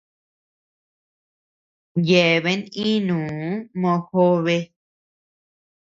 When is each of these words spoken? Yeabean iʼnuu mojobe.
Yeabean 2.07 2.61
iʼnuu 2.83 3.23
mojobe. 3.79 4.55